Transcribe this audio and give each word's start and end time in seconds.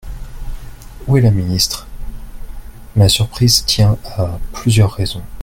Où 1.05 1.15
est 1.17 1.21
la 1.21 1.29
ministre? 1.29 1.87
Ma 2.95 3.07
surprise 3.07 3.65
tient 3.67 3.99
à 4.17 4.39
plusieurs 4.51 4.93
raisons. 4.93 5.21